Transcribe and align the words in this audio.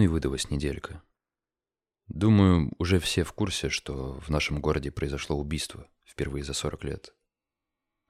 Ну 0.00 0.04
и 0.04 0.08
выдалась 0.08 0.48
неделька. 0.48 1.02
Думаю, 2.08 2.72
уже 2.78 2.98
все 3.00 3.22
в 3.22 3.34
курсе, 3.34 3.68
что 3.68 4.18
в 4.20 4.30
нашем 4.30 4.58
городе 4.58 4.90
произошло 4.90 5.36
убийство 5.38 5.90
впервые 6.06 6.42
за 6.42 6.54
40 6.54 6.84
лет. 6.84 7.14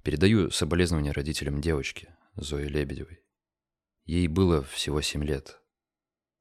Передаю 0.04 0.52
соболезнования 0.52 1.10
родителям 1.10 1.60
девочки, 1.60 2.14
Зои 2.36 2.66
Лебедевой. 2.66 3.24
Ей 4.04 4.28
было 4.28 4.62
всего 4.62 5.00
7 5.00 5.24
лет. 5.24 5.60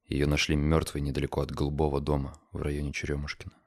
Ее 0.04 0.28
нашли 0.28 0.54
мертвой 0.54 1.00
недалеко 1.00 1.40
от 1.40 1.50
Голубого 1.50 2.00
дома 2.00 2.40
в 2.52 2.62
районе 2.62 2.92
Черемушкина. 2.92 3.60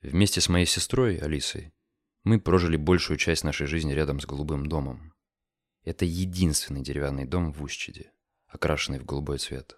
Вместе 0.00 0.40
с 0.40 0.48
моей 0.48 0.64
сестрой 0.64 1.18
Алисой 1.18 1.74
мы 2.24 2.40
прожили 2.40 2.78
большую 2.78 3.18
часть 3.18 3.44
нашей 3.44 3.66
жизни 3.66 3.92
рядом 3.92 4.20
с 4.20 4.24
Голубым 4.24 4.70
домом. 4.70 5.12
Это 5.84 6.06
единственный 6.06 6.80
деревянный 6.80 7.26
дом 7.26 7.52
в 7.52 7.62
Устчиде, 7.62 8.10
окрашенный 8.46 8.98
в 8.98 9.04
голубой 9.04 9.36
цвет. 9.36 9.76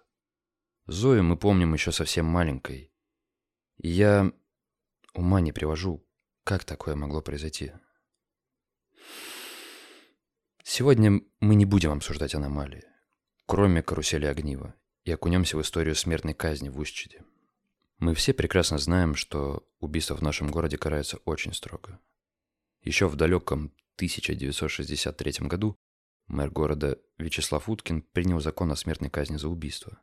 Зою 0.87 1.23
мы 1.23 1.35
помним 1.35 1.73
еще 1.73 1.91
совсем 1.91 2.25
маленькой. 2.25 2.91
И 3.77 3.89
я 3.89 4.31
ума 5.13 5.41
не 5.41 5.51
привожу, 5.51 6.05
как 6.43 6.63
такое 6.63 6.95
могло 6.95 7.21
произойти. 7.21 7.71
Сегодня 10.63 11.21
мы 11.39 11.55
не 11.55 11.65
будем 11.65 11.91
обсуждать 11.91 12.35
аномалии, 12.35 12.83
кроме 13.45 13.81
карусели 13.81 14.25
огнива, 14.25 14.75
и 15.03 15.11
окунемся 15.11 15.57
в 15.57 15.61
историю 15.61 15.95
смертной 15.95 16.33
казни 16.33 16.69
в 16.69 16.79
Устчиде. 16.79 17.23
Мы 17.97 18.13
все 18.13 18.33
прекрасно 18.33 18.77
знаем, 18.77 19.15
что 19.15 19.67
убийство 19.79 20.15
в 20.15 20.21
нашем 20.21 20.49
городе 20.51 20.77
карается 20.77 21.17
очень 21.25 21.53
строго. 21.53 21.99
Еще 22.81 23.07
в 23.07 23.15
далеком 23.15 23.73
1963 23.95 25.47
году 25.47 25.77
мэр 26.27 26.51
города 26.51 26.99
Вячеслав 27.17 27.69
Уткин 27.69 28.01
принял 28.01 28.39
закон 28.39 28.71
о 28.71 28.75
смертной 28.75 29.09
казни 29.09 29.37
за 29.37 29.47
убийство. 29.49 29.99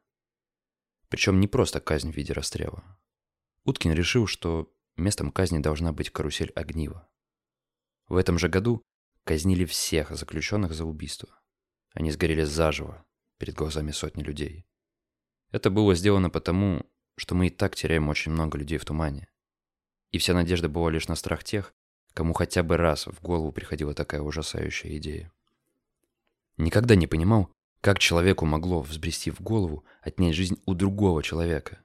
Причем 1.12 1.40
не 1.40 1.46
просто 1.46 1.78
казнь 1.78 2.10
в 2.10 2.16
виде 2.16 2.32
расстрела. 2.32 2.82
Уткин 3.64 3.92
решил, 3.92 4.26
что 4.26 4.72
местом 4.96 5.30
казни 5.30 5.58
должна 5.58 5.92
быть 5.92 6.08
карусель 6.08 6.50
огнива. 6.54 7.06
В 8.08 8.16
этом 8.16 8.38
же 8.38 8.48
году 8.48 8.82
казнили 9.24 9.66
всех 9.66 10.10
заключенных 10.10 10.72
за 10.72 10.86
убийство. 10.86 11.28
Они 11.92 12.10
сгорели 12.10 12.44
заживо 12.44 13.04
перед 13.36 13.54
глазами 13.54 13.90
сотни 13.90 14.22
людей. 14.22 14.64
Это 15.50 15.68
было 15.68 15.94
сделано 15.94 16.30
потому, 16.30 16.90
что 17.18 17.34
мы 17.34 17.48
и 17.48 17.50
так 17.50 17.76
теряем 17.76 18.08
очень 18.08 18.32
много 18.32 18.56
людей 18.56 18.78
в 18.78 18.86
тумане. 18.86 19.28
И 20.12 20.18
вся 20.18 20.32
надежда 20.32 20.70
была 20.70 20.90
лишь 20.90 21.08
на 21.08 21.14
страх 21.14 21.44
тех, 21.44 21.74
кому 22.14 22.32
хотя 22.32 22.62
бы 22.62 22.78
раз 22.78 23.06
в 23.06 23.20
голову 23.20 23.52
приходила 23.52 23.92
такая 23.92 24.22
ужасающая 24.22 24.96
идея. 24.96 25.30
Никогда 26.56 26.94
не 26.94 27.06
понимал, 27.06 27.52
как 27.82 27.98
человеку 27.98 28.46
могло 28.46 28.80
взбрести 28.80 29.32
в 29.32 29.40
голову 29.40 29.84
отнять 30.02 30.36
жизнь 30.36 30.56
у 30.66 30.74
другого 30.74 31.20
человека, 31.22 31.84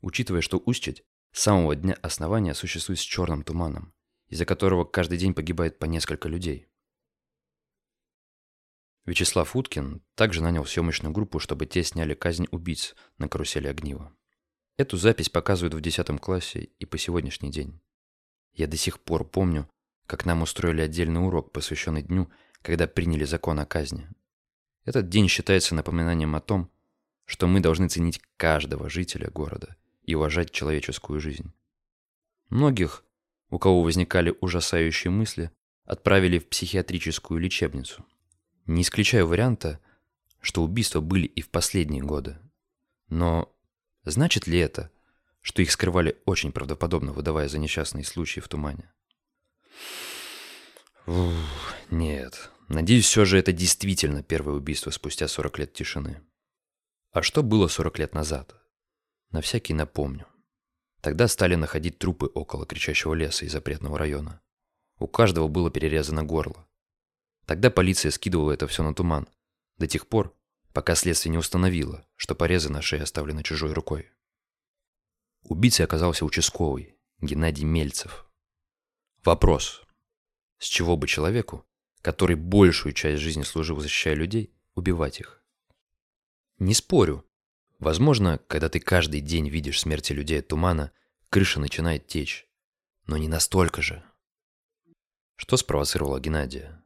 учитывая, 0.00 0.40
что 0.40 0.56
Устьить 0.56 1.04
с 1.32 1.42
самого 1.42 1.76
дня 1.76 1.98
основания 2.00 2.54
существует 2.54 2.98
с 2.98 3.02
черным 3.02 3.44
туманом, 3.44 3.92
из-за 4.28 4.46
которого 4.46 4.84
каждый 4.84 5.18
день 5.18 5.34
погибает 5.34 5.78
по 5.78 5.84
несколько 5.84 6.30
людей. 6.30 6.68
Вячеслав 9.04 9.54
Уткин 9.54 10.02
также 10.14 10.42
нанял 10.42 10.64
съемочную 10.64 11.12
группу, 11.12 11.38
чтобы 11.38 11.66
те 11.66 11.84
сняли 11.84 12.14
казнь 12.14 12.46
убийц 12.50 12.94
на 13.18 13.28
карусели 13.28 13.68
огнива. 13.68 14.16
Эту 14.78 14.96
запись 14.96 15.28
показывают 15.28 15.74
в 15.74 15.80
10 15.82 16.20
классе 16.22 16.70
и 16.78 16.86
по 16.86 16.96
сегодняшний 16.96 17.50
день. 17.50 17.82
Я 18.54 18.66
до 18.66 18.78
сих 18.78 18.98
пор 18.98 19.28
помню, 19.28 19.68
как 20.06 20.24
нам 20.24 20.40
устроили 20.40 20.80
отдельный 20.80 21.22
урок, 21.22 21.52
посвященный 21.52 22.02
дню, 22.02 22.32
когда 22.62 22.86
приняли 22.86 23.24
закон 23.24 23.60
о 23.60 23.66
казни. 23.66 24.08
Этот 24.84 25.08
день 25.08 25.28
считается 25.28 25.74
напоминанием 25.74 26.34
о 26.36 26.40
том, 26.40 26.70
что 27.24 27.46
мы 27.46 27.60
должны 27.60 27.88
ценить 27.88 28.20
каждого 28.36 28.90
жителя 28.90 29.30
города 29.30 29.76
и 30.02 30.14
уважать 30.14 30.50
человеческую 30.50 31.20
жизнь. 31.20 31.52
Многих, 32.50 33.04
у 33.48 33.58
кого 33.58 33.82
возникали 33.82 34.34
ужасающие 34.40 35.10
мысли, 35.10 35.50
отправили 35.84 36.38
в 36.38 36.48
психиатрическую 36.48 37.40
лечебницу. 37.40 38.04
Не 38.66 38.82
исключаю 38.82 39.26
варианта, 39.26 39.80
что 40.40 40.62
убийства 40.62 41.00
были 41.00 41.26
и 41.26 41.40
в 41.40 41.50
последние 41.50 42.02
годы. 42.02 42.38
Но 43.08 43.54
значит 44.04 44.46
ли 44.46 44.58
это, 44.58 44.90
что 45.40 45.62
их 45.62 45.70
скрывали 45.70 46.20
очень 46.26 46.52
правдоподобно, 46.52 47.12
выдавая 47.12 47.48
за 47.48 47.58
несчастные 47.58 48.04
случаи 48.04 48.40
в 48.40 48.48
тумане. 48.48 48.92
Ух, 51.06 51.74
нет. 51.90 52.50
Надеюсь, 52.68 53.06
все 53.06 53.24
же 53.24 53.38
это 53.38 53.52
действительно 53.52 54.22
первое 54.22 54.54
убийство 54.54 54.90
спустя 54.90 55.28
40 55.28 55.58
лет 55.58 55.72
тишины. 55.72 56.22
А 57.12 57.22
что 57.22 57.42
было 57.42 57.68
40 57.68 57.98
лет 57.98 58.14
назад? 58.14 58.54
На 59.30 59.40
всякий 59.40 59.74
напомню. 59.74 60.26
Тогда 61.00 61.28
стали 61.28 61.54
находить 61.54 61.98
трупы 61.98 62.26
около 62.26 62.64
кричащего 62.64 63.12
леса 63.12 63.44
и 63.44 63.48
запретного 63.48 63.98
района. 63.98 64.40
У 64.98 65.06
каждого 65.06 65.48
было 65.48 65.70
перерезано 65.70 66.24
горло. 66.24 66.66
Тогда 67.44 67.70
полиция 67.70 68.10
скидывала 68.10 68.52
это 68.52 68.66
все 68.66 68.82
на 68.82 68.94
туман. 68.94 69.28
До 69.76 69.86
тех 69.86 70.06
пор, 70.06 70.34
пока 70.72 70.94
следствие 70.94 71.32
не 71.32 71.38
установило, 71.38 72.06
что 72.16 72.34
порезы 72.34 72.70
на 72.70 72.80
шее 72.80 73.02
оставлены 73.02 73.42
чужой 73.42 73.74
рукой. 73.74 74.10
Убийцей 75.42 75.84
оказался 75.84 76.24
участковый, 76.24 76.96
Геннадий 77.20 77.64
Мельцев. 77.64 78.26
Вопрос. 79.24 79.82
С 80.58 80.66
чего 80.66 80.96
бы 80.96 81.06
человеку, 81.06 81.66
который 82.04 82.36
большую 82.36 82.92
часть 82.92 83.22
жизни 83.22 83.44
служил, 83.44 83.80
защищая 83.80 84.14
людей, 84.14 84.52
убивать 84.74 85.20
их? 85.20 85.42
Не 86.58 86.74
спорю. 86.74 87.24
Возможно, 87.78 88.38
когда 88.46 88.68
ты 88.68 88.78
каждый 88.78 89.22
день 89.22 89.48
видишь 89.48 89.80
смерти 89.80 90.12
людей 90.12 90.40
от 90.40 90.48
тумана, 90.48 90.92
крыша 91.30 91.60
начинает 91.60 92.06
течь. 92.06 92.46
Но 93.06 93.16
не 93.16 93.26
настолько 93.26 93.80
же. 93.80 94.04
Что 95.36 95.56
спровоцировало 95.56 96.20
Геннадия? 96.20 96.84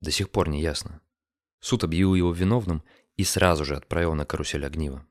До 0.00 0.12
сих 0.12 0.30
пор 0.30 0.48
не 0.48 0.62
ясно. 0.62 1.00
Суд 1.58 1.82
объявил 1.82 2.14
его 2.14 2.32
виновным 2.32 2.84
и 3.16 3.24
сразу 3.24 3.64
же 3.64 3.74
отправил 3.74 4.14
на 4.14 4.24
карусель 4.24 4.64
огнива. 4.64 5.04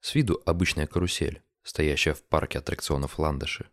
С 0.00 0.14
виду 0.14 0.40
обычная 0.46 0.86
карусель 0.86 1.42
стоящая 1.62 2.14
в 2.14 2.22
парке 2.22 2.58
аттракционов 2.58 3.18
Ландыши. 3.18 3.68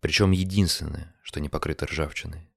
Причем 0.00 0.30
единственное, 0.30 1.14
что 1.22 1.40
не 1.40 1.48
покрыто 1.48 1.86
ржавчиной. 1.86 2.48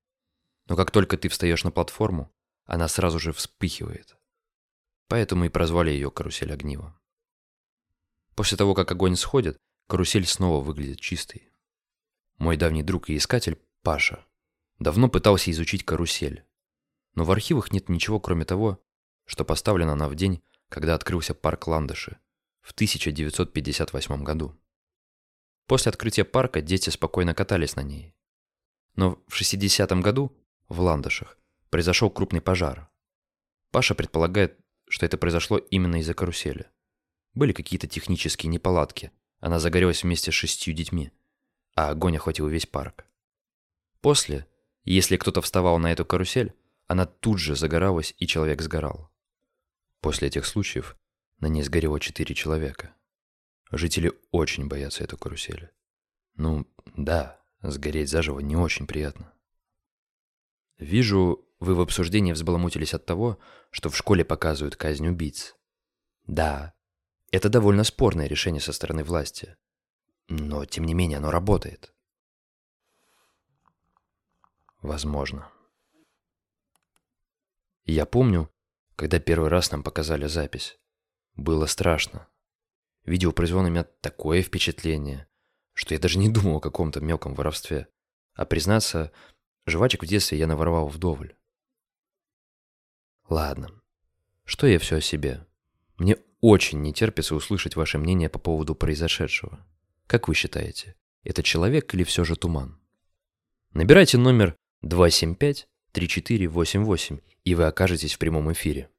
Но 0.70 0.78
как 0.78 0.92
только 0.92 1.18
ты 1.18 1.28
встаешь 1.28 1.66
на 1.66 1.72
платформу, 1.72 2.32
она 2.64 2.88
сразу 2.88 3.20
же 3.20 3.34
вспыхивает. 3.34 4.16
Поэтому 5.08 5.46
и 5.46 5.50
прозвали 5.50 5.90
ее 5.90 6.12
«карусель 6.12 6.54
огнива». 6.54 6.98
После 8.36 8.56
того, 8.56 8.74
как 8.74 8.90
огонь 8.92 9.18
сходит, 9.18 9.58
карусель 9.88 10.26
снова 10.26 10.64
выглядит 10.64 11.02
чистой. 11.02 11.52
Мой 12.38 12.56
давний 12.56 12.84
друг 12.84 13.10
и 13.10 13.18
искатель, 13.18 13.60
Паша, 13.82 14.26
давно 14.78 15.10
пытался 15.10 15.52
изучить 15.52 15.84
карусель. 15.84 16.46
Но 17.16 17.26
в 17.26 17.32
архивах 17.32 17.74
нет 17.74 17.90
ничего, 17.90 18.20
кроме 18.20 18.46
того, 18.46 18.82
что 19.26 19.44
поставлена 19.44 19.94
она 19.94 20.08
в 20.08 20.16
день, 20.16 20.42
когда 20.70 20.94
открылся 20.96 21.34
парк 21.34 21.68
Ландыши– 21.68 22.18
в 22.62 22.72
1958 22.74 24.24
году. 24.24 24.56
После 25.66 25.90
открытия 25.90 26.24
парка 26.24 26.62
дети 26.62 26.92
спокойно 26.92 27.34
катались 27.34 27.76
на 27.76 27.82
ней. 27.82 28.16
Но 28.96 29.22
в 29.28 29.42
60-м 29.42 30.02
году 30.02 30.36
в 30.70 30.80
Ландышах 30.80 31.38
произошел 31.70 32.10
крупный 32.10 32.42
пожар. 32.42 32.90
Паша 33.72 33.96
предполагает, 33.96 34.58
что 34.88 35.06
это 35.06 35.18
произошло 35.18 35.58
именно 35.58 35.98
из-за 35.98 36.14
карусели. 36.14 36.68
Были 37.34 37.54
какие-то 37.54 37.88
технические 37.88 38.50
неполадки. 38.50 39.12
Она 39.40 39.60
загорелась 39.60 40.04
вместе 40.04 40.32
с 40.32 40.36
шестью 40.36 40.74
детьми, 40.74 41.12
а 41.76 41.90
огонь 41.90 42.18
охватил 42.18 42.48
весь 42.48 42.66
парк. 42.66 43.06
После, 44.02 44.48
если 44.84 45.18
кто-то 45.18 45.42
вставал 45.42 45.78
на 45.80 45.92
эту 45.92 46.06
карусель, 46.06 46.54
она 46.88 47.06
тут 47.06 47.40
же 47.40 47.56
загоралась, 47.56 48.16
и 48.18 48.26
человек 48.26 48.62
сгорал. 48.62 49.12
После 50.02 50.28
этих 50.28 50.46
случаев 50.46 50.98
на 51.40 51.48
ней 51.48 51.62
сгорело 51.64 52.00
четыре 52.00 52.34
человека. 52.34 52.96
Жители 53.72 54.14
очень 54.32 54.68
боятся 54.68 55.04
эту 55.04 55.18
карусель. 55.18 55.70
Ну, 56.36 56.66
да, 56.96 57.40
сгореть 57.62 58.10
заживо 58.10 58.40
не 58.40 58.56
очень 58.56 58.88
приятно. 58.88 59.32
Вижу, 60.80 61.46
вы 61.60 61.76
в 61.76 61.82
обсуждении 61.82 62.32
взбаламутились 62.32 62.94
от 62.94 63.06
того, 63.06 63.38
что 63.70 63.90
в 63.90 63.98
школе 63.98 64.24
показывают 64.24 64.78
казнь 64.78 65.08
убийц. 65.08 65.56
Да, 66.26 66.74
это 67.32 67.50
довольно 67.50 67.84
спорное 67.84 68.28
решение 68.28 68.62
со 68.62 68.72
стороны 68.72 69.04
власти. 69.04 69.58
Но, 70.30 70.64
тем 70.66 70.86
не 70.86 70.94
менее, 70.94 71.18
оно 71.18 71.32
работает. 71.32 71.94
Возможно. 74.82 75.52
Я 77.84 78.06
помню, 78.06 78.50
когда 78.96 79.20
первый 79.20 79.50
раз 79.50 79.72
нам 79.72 79.84
показали 79.84 80.28
запись. 80.28 80.80
Было 81.36 81.66
страшно. 81.66 82.28
Видео 83.04 83.34
произвело 83.34 83.64
на 83.64 83.68
меня 83.68 83.84
такое 83.84 84.42
впечатление, 84.42 85.28
что 85.74 85.94
я 85.94 86.00
даже 86.00 86.20
не 86.20 86.30
думал 86.30 86.58
о 86.58 86.62
каком-то 86.62 87.02
мелком 87.02 87.34
воровстве. 87.34 87.88
А 88.34 88.46
признаться, 88.46 89.12
жвачек 89.70 90.04
в 90.04 90.08
детстве 90.08 90.38
я 90.38 90.48
наворовал 90.48 90.88
вдоволь. 90.88 91.36
Ладно. 93.30 93.72
Что 94.44 94.68
я 94.68 94.80
все 94.80 94.98
о 94.98 95.02
себе? 95.02 95.46
Мне 95.98 96.18
очень 96.42 96.82
не 96.82 96.94
терпится 96.94 97.36
услышать 97.36 97.76
ваше 97.76 97.98
мнение 97.98 98.30
по 98.30 98.40
поводу 98.40 98.74
произошедшего. 98.74 99.66
Как 100.08 100.28
вы 100.28 100.34
считаете, 100.34 100.96
это 101.24 101.44
человек 101.44 101.94
или 101.94 102.04
все 102.04 102.24
же 102.24 102.36
туман? 102.36 102.80
Набирайте 103.74 104.18
номер 104.18 104.56
275-3488, 104.84 107.22
и 107.44 107.56
вы 107.56 107.66
окажетесь 107.66 108.16
в 108.16 108.20
прямом 108.20 108.52
эфире. 108.54 108.90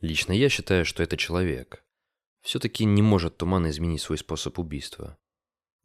Лично 0.00 0.32
я 0.32 0.50
считаю, 0.50 0.84
что 0.84 1.02
это 1.02 1.16
человек. 1.16 1.82
Все-таки 2.42 2.84
не 2.84 3.00
может 3.00 3.38
туман 3.38 3.66
изменить 3.70 4.02
свой 4.02 4.18
способ 4.18 4.58
убийства. 4.58 5.16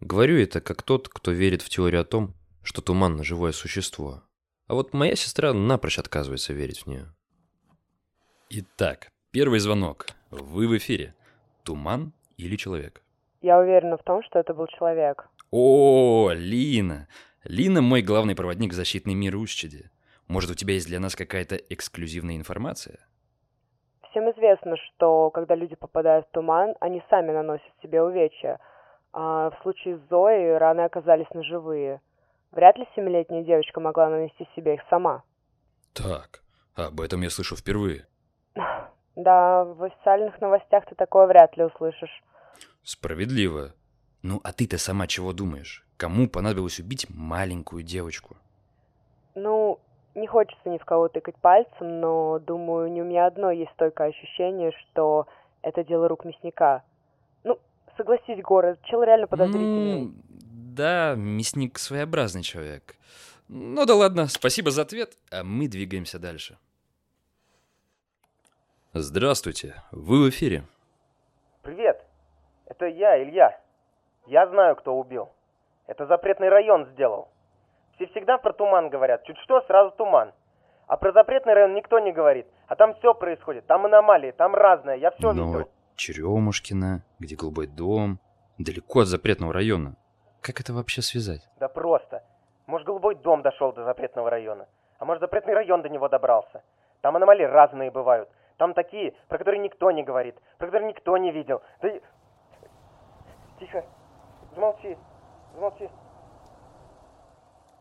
Говорю 0.02 0.38
это 0.38 0.60
как 0.60 0.84
тот, 0.84 1.08
кто 1.08 1.32
верит 1.32 1.62
в 1.62 1.70
теорию 1.70 2.02
о 2.02 2.06
том, 2.06 2.36
что 2.64 2.82
туман– 2.82 3.24
живое 3.24 3.52
существо. 3.52 4.24
А 4.68 4.74
вот 4.74 4.94
моя 4.94 5.16
сестра 5.16 5.54
напрочь 5.54 6.00
отказывается 6.00 6.54
верить 6.54 6.84
в 6.84 6.88
нее. 6.88 7.06
Итак, 8.50 9.12
первый 9.32 9.60
звонок. 9.60 10.08
Вы 10.30 10.68
в 10.68 10.78
эфире. 10.78 11.16
Туман 11.64 12.14
или 12.38 12.56
человек? 12.56 13.04
Я 13.42 13.60
уверена 13.60 13.98
в 13.98 14.04
том, 14.04 14.24
что 14.24 14.40
это 14.40 14.54
был 14.54 14.68
человек. 14.68 15.28
О, 15.52 16.32
Лина! 16.34 17.08
Лина 17.44 17.82
мой 17.82 18.02
главный 18.02 18.36
проводник 18.36 18.72
в 18.72 18.76
защитный 18.76 19.16
мир 19.16 19.36
Ущеди. 19.36 19.90
Может, 20.28 20.52
у 20.52 20.54
тебя 20.54 20.76
есть 20.76 20.88
для 20.88 21.00
нас 21.00 21.16
какая-то 21.16 21.56
эксклюзивная 21.56 22.38
информация? 22.38 23.00
Всем 24.10 24.30
известно, 24.32 24.78
что 24.78 25.30
когда 25.32 25.56
люди 25.56 25.76
попадают 25.76 26.28
в 26.28 26.32
туман, 26.32 26.76
они 26.80 27.02
сами 27.10 27.32
наносят 27.32 27.72
себе 27.82 28.02
увечья. 28.02 28.60
А 29.14 29.50
в 29.50 29.62
случае 29.64 29.98
с 29.98 30.10
Зоей 30.10 30.58
раны 30.58 30.82
оказались 30.82 31.30
ножевые. 31.34 32.02
Вряд 32.52 32.78
ли 32.78 32.88
семилетняя 32.96 33.44
девочка 33.44 33.80
могла 33.80 34.10
нанести 34.10 34.48
себе 34.56 34.76
их 34.76 34.82
сама. 34.90 35.24
Так, 35.94 36.44
об 36.76 37.00
этом 37.00 37.22
я 37.22 37.30
слышу 37.30 37.56
впервые. 37.56 38.06
Да, 39.14 39.66
в 39.66 39.84
официальных 39.84 40.40
новостях 40.40 40.86
ты 40.86 40.96
такое 40.96 41.28
вряд 41.28 41.58
ли 41.58 41.66
услышишь. 41.66 42.24
Справедливо. 42.82 43.74
Ну, 44.24 44.40
а 44.42 44.54
ты-то 44.54 44.78
сама 44.78 45.06
чего 45.06 45.34
думаешь? 45.34 45.86
Кому 45.98 46.30
понадобилось 46.30 46.80
убить 46.80 47.08
маленькую 47.10 47.84
девочку? 47.84 48.38
Ну, 49.36 49.80
не 50.16 50.28
хочется 50.28 50.70
ни 50.70 50.78
в 50.78 50.86
кого 50.86 51.10
тыкать 51.10 51.36
пальцем, 51.36 52.00
но, 52.00 52.40
думаю, 52.40 52.90
не 52.90 53.02
у 53.02 53.06
меня 53.06 53.28
одно 53.28 53.52
есть 53.52 53.72
стойкое 53.74 54.10
ощущение, 54.10 54.72
что 54.72 55.28
это 55.62 55.84
дело 55.84 56.08
рук 56.08 56.24
мясника. 56.24 56.84
Ну, 57.44 57.60
согласись, 57.98 58.42
город, 58.42 58.80
чел 58.84 59.04
реально 59.04 59.28
подозрительный. 59.28 60.06
Ну, 60.06 60.14
да, 60.74 61.16
мясник 61.16 61.78
своеобразный 61.78 62.44
человек. 62.44 62.96
Ну 63.48 63.86
да 63.86 63.96
ладно, 63.96 64.28
спасибо 64.28 64.72
за 64.72 64.84
ответ, 64.84 65.14
а 65.32 65.44
мы 65.44 65.68
двигаемся 65.68 66.20
дальше. 66.20 66.58
Здравствуйте, 68.94 69.76
вы 69.92 70.26
в 70.26 70.30
эфире. 70.30 70.64
Привет, 71.62 72.02
это 72.66 72.86
я, 72.86 73.22
Илья. 73.22 73.60
Я 74.28 74.48
знаю, 74.48 74.76
кто 74.76 74.98
убил. 74.98 75.30
Это 75.88 76.06
запретный 76.06 76.50
район 76.50 76.88
сделал. 76.94 77.30
Все 77.96 78.08
всегда 78.08 78.38
про 78.38 78.54
туман 78.54 78.90
говорят. 78.90 79.24
Чуть 79.26 79.38
что, 79.44 79.62
сразу 79.68 79.92
туман. 79.96 80.32
А 80.88 80.98
про 80.98 81.12
запретный 81.12 81.54
район 81.54 81.74
никто 81.74 82.00
не 82.00 82.12
говорит. 82.12 82.48
А 82.68 82.76
там 82.76 82.96
все 82.96 83.14
происходит. 83.14 83.66
Там 83.68 83.86
аномалии, 83.86 84.32
там 84.32 84.56
разное. 84.56 84.96
Я 84.96 85.12
все 85.12 85.34
Но 85.34 85.46
видел. 85.46 85.70
Черемушкина, 85.96 87.04
где 87.20 87.36
голубой 87.36 87.68
дом, 87.68 88.20
далеко 88.58 89.02
от 89.02 89.08
запретного 89.08 89.54
района. 89.54 89.96
Как 90.42 90.60
это 90.60 90.74
вообще 90.74 91.02
связать? 91.02 91.48
Да 91.60 91.68
просто. 91.68 92.24
Может, 92.66 92.88
голубой 92.88 93.16
дом 93.16 93.44
дошел 93.44 93.72
до 93.74 93.84
запретного 93.84 94.30
района. 94.30 94.68
А 94.98 95.06
может, 95.06 95.22
запретный 95.22 95.54
район 95.54 95.82
до 95.82 95.90
него 95.90 96.10
добрался. 96.10 96.64
Там 97.02 97.16
аномалии 97.16 97.44
разные 97.44 97.92
бывают. 97.92 98.30
Там 98.58 98.74
такие, 98.74 99.14
про 99.28 99.38
которые 99.38 99.60
никто 99.60 99.92
не 99.92 100.04
говорит, 100.04 100.36
про 100.58 100.68
которые 100.68 100.90
никто 100.90 101.18
не 101.18 101.32
видел. 101.32 101.62
Да. 101.82 101.90
Тихо. 103.60 103.86
Замолчи. 104.56 104.98
Замолчи. 105.54 105.90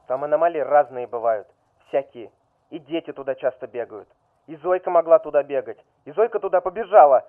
Там 0.06 0.24
аномалии 0.24 0.60
разные 0.60 1.06
бывают. 1.06 1.48
Всякие. 1.88 2.30
И 2.70 2.78
дети 2.78 3.12
туда 3.12 3.34
часто 3.34 3.66
бегают. 3.66 4.08
И 4.46 4.56
Зойка 4.56 4.90
могла 4.90 5.18
туда 5.18 5.42
бегать. 5.42 5.78
И 6.04 6.12
Зойка 6.12 6.38
туда 6.40 6.60
побежала. 6.60 7.26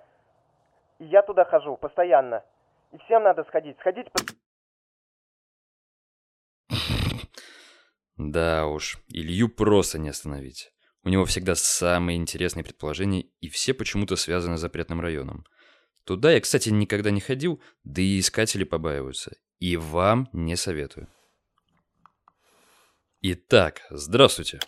И 0.98 1.04
я 1.04 1.22
туда 1.22 1.44
хожу 1.44 1.76
постоянно. 1.76 2.42
И 2.90 2.98
всем 2.98 3.22
надо 3.22 3.44
сходить. 3.44 3.78
Сходить... 3.80 4.10
Да 8.16 8.66
уж, 8.66 8.98
Илью 9.08 9.48
просто 9.48 9.98
не 9.98 10.10
остановить. 10.10 10.72
У 11.04 11.08
него 11.08 11.24
всегда 11.24 11.54
самые 11.54 12.16
интересные 12.16 12.64
предположения, 12.64 13.22
и 13.40 13.48
все 13.48 13.74
почему-то 13.74 14.16
связаны 14.16 14.56
с 14.56 14.60
запретным 14.60 15.00
районом. 15.00 15.44
Туда 16.04 16.32
я, 16.32 16.40
кстати, 16.40 16.68
никогда 16.68 17.10
не 17.10 17.20
ходил, 17.20 17.60
да 17.84 18.02
и 18.02 18.18
искатели 18.18 18.64
побаиваются. 18.64 19.36
И 19.58 19.76
вам 19.76 20.28
не 20.32 20.56
советую. 20.56 21.08
Итак, 23.20 23.82
здравствуйте. 23.90 24.58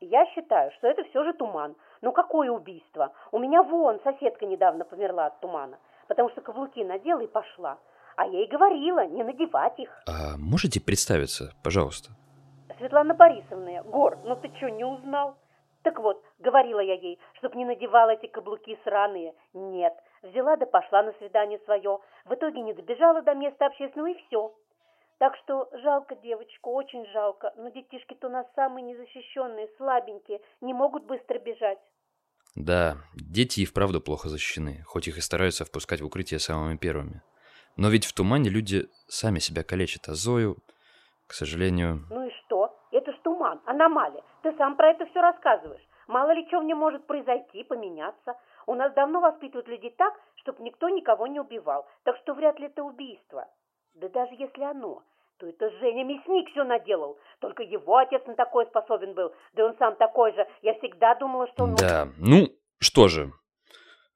Я 0.00 0.24
считаю, 0.34 0.70
что 0.78 0.86
это 0.86 1.02
все 1.10 1.24
же 1.24 1.32
туман. 1.34 1.76
Ну 2.02 2.12
какое 2.12 2.50
убийство? 2.50 3.12
У 3.32 3.38
меня 3.38 3.62
вон 3.62 4.00
соседка 4.02 4.46
недавно 4.46 4.84
померла 4.84 5.26
от 5.26 5.40
тумана, 5.40 5.78
потому 6.08 6.30
что 6.30 6.40
каблуки 6.40 6.82
надела 6.84 7.20
и 7.20 7.26
пошла. 7.26 7.78
А 8.16 8.26
я 8.26 8.40
ей 8.40 8.48
говорила, 8.48 9.06
не 9.06 9.22
надевать 9.22 9.78
их. 9.78 9.90
А 10.06 10.36
можете 10.36 10.80
представиться, 10.80 11.52
пожалуйста? 11.62 12.10
Светлана 12.80 13.14
Борисовна, 13.14 13.82
Гор, 13.82 14.18
ну 14.24 14.36
ты 14.36 14.50
что, 14.56 14.70
не 14.70 14.84
узнал? 14.84 15.36
Так 15.82 15.98
вот, 15.98 16.22
говорила 16.38 16.80
я 16.80 16.94
ей, 16.94 17.18
чтоб 17.34 17.54
не 17.54 17.64
надевала 17.66 18.10
эти 18.10 18.26
каблуки 18.26 18.78
сраные. 18.84 19.34
Нет, 19.52 19.92
взяла 20.22 20.56
да 20.56 20.66
пошла 20.66 21.02
на 21.02 21.12
свидание 21.14 21.58
свое. 21.66 21.98
В 22.24 22.34
итоге 22.34 22.62
не 22.62 22.72
добежала 22.72 23.22
до 23.22 23.34
места 23.34 23.66
общественного 23.66 24.08
и 24.08 24.26
все. 24.26 24.54
Так 25.18 25.36
что 25.44 25.68
жалко 25.82 26.16
девочку, 26.16 26.72
очень 26.72 27.06
жалко, 27.12 27.52
но 27.56 27.68
детишки-то 27.68 28.28
у 28.28 28.30
нас 28.30 28.46
самые 28.54 28.82
незащищенные, 28.82 29.68
слабенькие, 29.76 30.40
не 30.62 30.72
могут 30.72 31.04
быстро 31.04 31.38
бежать. 31.38 31.78
Да, 32.56 32.96
дети 33.14 33.60
и 33.60 33.66
вправду 33.66 34.00
плохо 34.00 34.30
защищены, 34.30 34.82
хоть 34.86 35.06
их 35.06 35.18
и 35.18 35.20
стараются 35.20 35.66
впускать 35.66 36.00
в 36.00 36.06
укрытие 36.06 36.40
самыми 36.40 36.78
первыми. 36.78 37.22
Но 37.76 37.90
ведь 37.90 38.06
в 38.06 38.14
тумане 38.14 38.48
люди 38.48 38.88
сами 39.08 39.38
себя 39.38 39.62
калечат, 39.62 40.08
а 40.08 40.14
Зою, 40.14 40.56
к 41.26 41.34
сожалению... 41.34 42.06
Ну 42.10 42.26
и 42.26 42.30
что? 42.30 42.49
Туман, 43.50 43.60
аномалия. 43.66 44.22
Ты 44.42 44.52
сам 44.56 44.76
про 44.76 44.90
это 44.90 45.06
все 45.06 45.20
рассказываешь. 45.20 45.82
Мало 46.06 46.32
ли 46.32 46.46
что 46.48 46.60
в 46.60 46.64
нем 46.64 46.78
может 46.78 47.06
произойти, 47.06 47.64
поменяться. 47.64 48.34
У 48.66 48.74
нас 48.74 48.92
давно 48.94 49.20
воспитывают 49.20 49.68
людей 49.68 49.94
так, 49.96 50.14
чтобы 50.36 50.62
никто 50.62 50.88
никого 50.88 51.26
не 51.26 51.40
убивал. 51.40 51.86
Так 52.04 52.16
что 52.22 52.34
вряд 52.34 52.58
ли 52.58 52.66
это 52.66 52.82
убийство. 52.82 53.46
Да 53.94 54.08
даже 54.08 54.34
если 54.34 54.62
оно, 54.62 55.02
то 55.38 55.46
это 55.46 55.70
Женя 55.78 56.04
Мясник 56.04 56.50
все 56.50 56.64
наделал. 56.64 57.18
Только 57.40 57.62
его 57.62 57.96
отец 57.96 58.22
на 58.26 58.34
такое 58.34 58.66
способен 58.66 59.14
был. 59.14 59.32
Да 59.54 59.66
он 59.66 59.76
сам 59.78 59.96
такой 59.96 60.32
же. 60.34 60.46
Я 60.62 60.74
всегда 60.74 61.14
думала, 61.14 61.48
что 61.48 61.64
он... 61.64 61.74
Да, 61.76 62.08
ну, 62.18 62.48
что 62.78 63.08
же. 63.08 63.32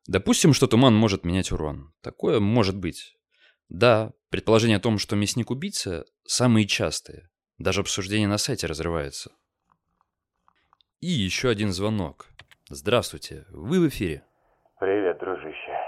Допустим, 0.06 0.52
что 0.52 0.66
туман 0.66 0.94
может 0.94 1.24
менять 1.24 1.50
урон. 1.50 1.92
Такое 2.02 2.40
может 2.40 2.78
быть. 2.78 3.16
Да, 3.68 4.12
предположение 4.30 4.76
о 4.76 4.82
том, 4.82 4.98
что 4.98 5.16
мясник 5.16 5.50
убийца, 5.50 6.04
самые 6.24 6.66
частые. 6.66 7.30
Даже 7.58 7.80
обсуждение 7.82 8.26
на 8.26 8.38
сайте 8.38 8.66
разрывается. 8.66 9.30
И 11.00 11.06
еще 11.06 11.48
один 11.48 11.70
звонок. 11.70 12.26
Здравствуйте, 12.68 13.44
вы 13.50 13.80
в 13.80 13.88
эфире. 13.88 14.24
Привет, 14.80 15.18
дружище. 15.18 15.78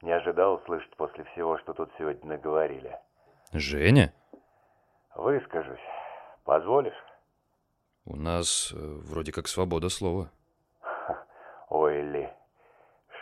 Не 0.00 0.12
ожидал 0.12 0.54
услышать 0.54 0.94
после 0.96 1.24
всего, 1.24 1.58
что 1.58 1.74
тут 1.74 1.90
сегодня 1.98 2.24
наговорили. 2.24 2.96
Женя? 3.52 4.14
Выскажусь. 5.14 5.78
Позволишь? 6.44 6.94
У 8.04 8.16
нас 8.16 8.72
э, 8.72 8.76
вроде 8.78 9.32
как 9.32 9.48
свобода 9.48 9.90
слова. 9.90 10.30
Ой, 11.68 12.00
Ли, 12.00 12.30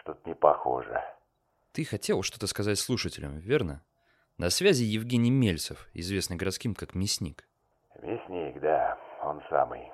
что-то 0.01 0.21
не 0.29 0.35
похоже. 0.35 1.03
Ты 1.73 1.85
хотел 1.85 2.23
что-то 2.23 2.47
сказать 2.47 2.79
слушателям, 2.79 3.39
верно? 3.39 3.83
На 4.39 4.51
связи 4.51 4.85
Евгений 4.85 5.31
Мельцев, 5.31 5.89
известный 5.95 6.37
городским 6.37 6.75
как 6.75 6.95
Мясник. 6.95 7.49
Мясник, 8.03 8.61
да, 8.61 8.99
он 9.23 9.43
самый. 9.49 9.91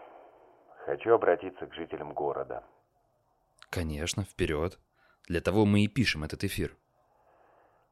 Хочу 0.87 1.15
обратиться 1.15 1.67
к 1.67 1.75
жителям 1.75 2.13
города. 2.13 2.65
Конечно, 3.71 4.25
вперед. 4.25 4.79
Для 5.29 5.41
того 5.41 5.65
мы 5.65 5.81
и 5.81 5.89
пишем 5.89 6.25
этот 6.25 6.43
эфир. 6.45 6.77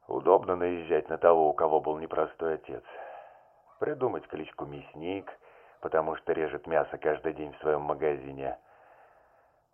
Удобно 0.07 0.55
наезжать 0.55 1.09
на 1.09 1.17
того, 1.17 1.49
у 1.49 1.53
кого 1.53 1.79
был 1.79 1.97
непростой 1.97 2.55
отец. 2.55 2.83
Придумать 3.79 4.27
кличку 4.27 4.65
Мясник, 4.65 5.31
потому 5.79 6.15
что 6.17 6.33
режет 6.33 6.67
мясо 6.67 6.97
каждый 6.97 7.33
день 7.33 7.53
в 7.53 7.59
своем 7.61 7.81
магазине. 7.81 8.59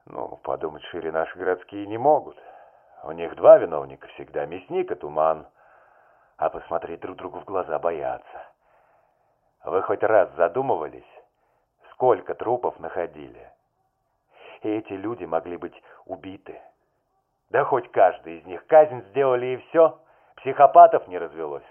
Ну, 0.06 0.38
подумать 0.44 0.84
шире 0.86 1.12
наши 1.12 1.38
городские 1.38 1.88
не 1.88 1.98
могут. 1.98 2.38
У 3.04 3.12
них 3.12 3.36
два 3.36 3.58
виновника 3.58 4.08
всегда, 4.10 4.46
мясник 4.46 4.92
и 4.92 4.96
туман. 4.96 5.48
А 6.38 6.50
посмотреть 6.50 7.02
друг 7.02 7.18
другу 7.18 7.40
в 7.40 7.46
глаза 7.46 7.80
боятся. 7.80 8.46
Вы 9.68 9.82
хоть 9.82 10.02
раз 10.02 10.30
задумывались, 10.38 11.04
сколько 11.92 12.34
трупов 12.36 12.80
находили? 12.80 13.52
И 14.64 14.70
эти 14.70 14.94
люди 14.94 15.26
могли 15.26 15.58
быть 15.58 15.74
убиты. 16.06 16.62
Да 17.50 17.66
хоть 17.66 17.92
каждый 17.92 18.40
из 18.40 18.46
них. 18.46 18.66
Казнь 18.68 19.04
сделали 19.10 19.56
и 19.56 19.58
все. 19.68 20.02
Психопатов 20.38 21.06
не 21.10 21.18
развелось. 21.18 21.66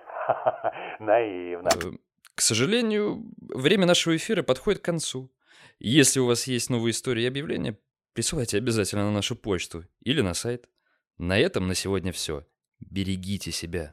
Наивно. 0.98 1.68
Э, 1.68 1.96
к 2.34 2.40
сожалению, 2.42 3.22
время 3.40 3.86
нашего 3.86 4.14
эфира 4.14 4.42
подходит 4.42 4.82
к 4.82 4.84
концу. 4.84 5.30
Если 5.78 6.20
у 6.20 6.26
вас 6.26 6.46
есть 6.46 6.68
новые 6.68 6.90
истории 6.90 7.22
и 7.22 7.28
объявления, 7.28 7.78
присылайте 8.12 8.58
обязательно 8.58 9.04
на 9.04 9.12
нашу 9.12 9.36
почту 9.36 9.84
или 10.02 10.20
на 10.20 10.34
сайт. 10.34 10.68
На 11.16 11.38
этом 11.38 11.66
на 11.66 11.74
сегодня 11.74 12.12
все. 12.12 12.44
Берегите 12.78 13.52
себя. 13.52 13.90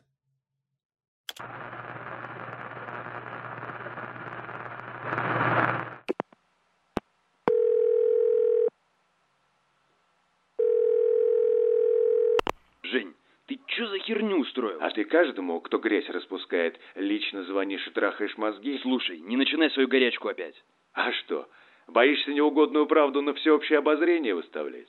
Жень, 12.94 13.16
ты 13.48 13.60
что 13.66 13.88
за 13.88 13.98
херню 14.00 14.40
устроил? 14.54 14.78
А 14.80 14.90
ты 14.92 15.04
каждому, 15.04 15.60
кто 15.60 15.80
грязь 15.80 16.08
распускает, 16.10 16.80
лично 16.96 17.44
звонишь 17.44 17.86
и 17.88 17.92
трахаешь 17.92 18.38
мозги? 18.38 18.78
Слушай, 18.80 19.20
не 19.20 19.36
начинай 19.36 19.70
свою 19.72 19.88
горячку 19.88 20.28
опять. 20.28 20.56
А 20.94 21.12
что, 21.12 21.48
боишься 21.88 22.32
неугодную 22.32 22.86
правду 22.86 23.22
на 23.22 23.34
всеобщее 23.34 23.80
обозрение 23.80 24.36
выставлять? 24.36 24.88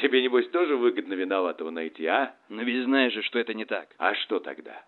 Тебе, 0.00 0.22
небось, 0.22 0.48
тоже 0.50 0.76
выгодно 0.76 1.14
виноватого 1.14 1.70
найти, 1.70 2.06
а? 2.06 2.36
Но 2.48 2.62
ведь 2.62 2.84
знаешь 2.84 3.12
же, 3.12 3.22
что 3.22 3.38
это 3.38 3.54
не 3.54 3.64
так. 3.64 3.88
А 3.98 4.14
что 4.14 4.40
тогда? 4.40 4.84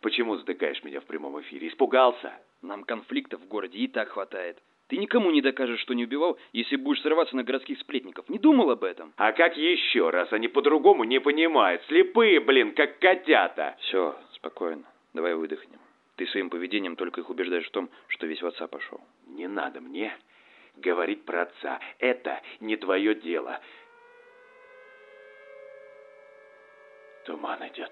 Почему 0.00 0.36
затыкаешь 0.36 0.82
меня 0.82 1.00
в 1.00 1.04
прямом 1.04 1.40
эфире? 1.42 1.68
Испугался? 1.68 2.32
Нам 2.62 2.84
конфликтов 2.84 3.40
в 3.42 3.48
городе 3.48 3.78
и 3.78 3.86
так 3.86 4.08
хватает. 4.08 4.58
Ты 4.88 4.98
никому 4.98 5.30
не 5.30 5.42
докажешь, 5.42 5.80
что 5.80 5.94
не 5.94 6.04
убивал, 6.04 6.38
если 6.52 6.76
будешь 6.76 7.02
срываться 7.02 7.34
на 7.34 7.42
городских 7.42 7.78
сплетников. 7.80 8.28
Не 8.28 8.38
думал 8.38 8.70
об 8.70 8.84
этом? 8.84 9.12
А 9.16 9.32
как 9.32 9.56
еще 9.56 10.10
раз? 10.10 10.32
Они 10.32 10.46
по-другому 10.46 11.02
не 11.04 11.20
понимают. 11.20 11.82
Слепые, 11.86 12.38
блин, 12.40 12.72
как 12.72 12.98
котята. 13.00 13.76
Все, 13.80 14.16
спокойно. 14.34 14.84
Давай 15.12 15.34
выдохнем. 15.34 15.80
Ты 16.14 16.26
своим 16.28 16.50
поведением 16.50 16.94
только 16.94 17.20
их 17.20 17.30
убеждаешь 17.30 17.66
в 17.66 17.72
том, 17.72 17.90
что 18.08 18.26
весь 18.26 18.40
в 18.40 18.46
отца 18.46 18.68
пошел. 18.68 19.00
Не 19.26 19.48
надо 19.48 19.80
мне 19.80 20.16
говорить 20.76 21.24
про 21.24 21.42
отца. 21.42 21.80
Это 21.98 22.40
не 22.60 22.76
твое 22.76 23.14
дело. 23.16 23.60
Туман 27.24 27.58
идет. 27.66 27.90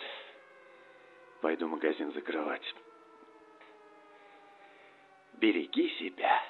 Пойду 1.40 1.66
магазин 1.66 2.12
закрывать. 2.12 2.74
Береги 5.34 5.88
себя. 5.98 6.40